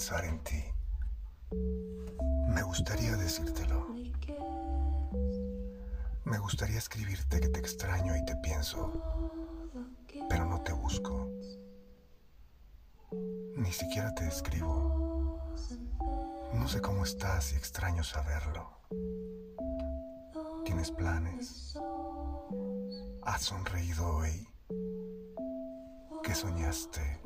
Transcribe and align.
pensar 0.00 0.24
en 0.24 0.38
ti. 0.40 0.64
Me 2.48 2.62
gustaría 2.62 3.16
decírtelo. 3.16 3.94
Me 6.24 6.38
gustaría 6.38 6.78
escribirte 6.78 7.38
que 7.38 7.48
te 7.48 7.60
extraño 7.60 8.16
y 8.16 8.24
te 8.24 8.34
pienso, 8.36 8.92
pero 10.28 10.46
no 10.46 10.62
te 10.62 10.72
busco. 10.72 11.28
Ni 13.56 13.72
siquiera 13.72 14.14
te 14.14 14.26
escribo. 14.26 15.38
No 16.54 16.66
sé 16.66 16.80
cómo 16.80 17.04
estás 17.04 17.52
y 17.52 17.56
extraño 17.56 18.02
saberlo. 18.02 18.70
¿Tienes 20.64 20.90
planes? 20.90 21.76
¿Has 23.22 23.42
sonreído 23.42 24.16
hoy? 24.16 24.48
¿Qué 26.22 26.34
soñaste? 26.34 27.20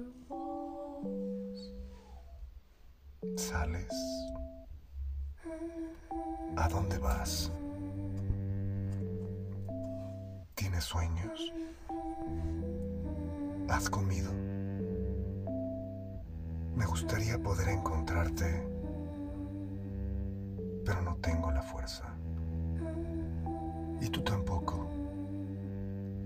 ¿Sales? 3.45 3.93
¿A 6.57 6.67
dónde 6.67 6.97
vas? 6.97 7.53
¿Tienes 10.55 10.85
sueños? 10.85 11.53
¿Has 13.69 13.91
comido? 13.91 14.33
Me 16.75 16.87
gustaría 16.87 17.39
poder 17.39 17.69
encontrarte, 17.69 18.67
pero 20.87 21.03
no 21.03 21.17
tengo 21.17 21.51
la 21.51 21.63
fuerza. 21.63 22.05
Y 24.01 24.09
tú 24.09 24.23
tampoco. 24.25 24.89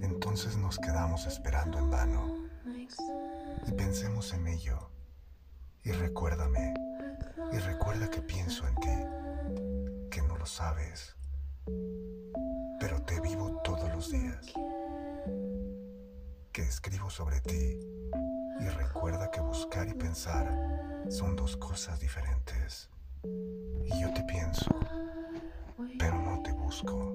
Entonces 0.03 0.56
nos 0.56 0.78
quedamos 0.78 1.27
esperando 1.27 1.78
en 1.78 1.91
vano. 1.91 2.34
Y 3.66 3.72
pensemos 3.72 4.32
en 4.34 4.47
ello. 4.47 4.91
Y 5.82 5.91
recuérdame 5.91 6.88
y 7.52 7.58
recuerda 7.58 8.11
que 8.11 8.20
pienso 8.22 8.66
en 8.66 8.74
ti, 8.77 10.08
que 10.11 10.22
no 10.22 10.36
lo 10.36 10.47
sabes, 10.47 11.16
pero 12.80 13.02
te 13.02 13.20
vivo 13.20 13.60
todos 13.62 13.88
los 13.94 14.10
días, 14.10 14.47
que 16.52 16.62
escribo 16.62 17.10
sobre 17.10 17.41
ti 17.41 17.78
y 18.60 18.69
recuerda 18.69 19.30
que 19.30 19.41
buscar 19.41 19.88
y 19.88 19.94
pensar 19.94 20.48
son 21.08 21.36
dos 21.36 21.56
cosas 21.56 22.00
diferentes. 22.00 22.91
Y 23.22 24.00
yo 24.00 24.12
te 24.12 24.22
pienso, 24.25 24.66
pero 25.98 26.19
no 26.19 26.42
te 26.42 26.53
busco. 26.53 27.14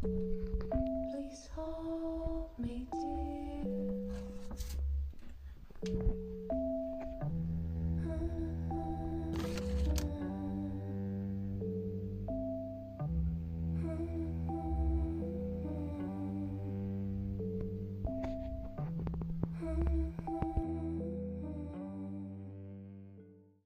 Please 0.00 1.48
hold 1.54 2.50
me 2.58 2.86
dear. 5.82 6.29